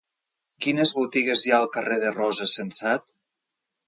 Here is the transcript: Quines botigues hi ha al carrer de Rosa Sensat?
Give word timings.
Quines 0.65 0.93
botigues 0.99 1.43
hi 1.47 1.53
ha 1.53 1.59
al 1.65 1.69
carrer 1.75 1.97
de 2.05 2.13
Rosa 2.15 2.47
Sensat? 2.55 3.07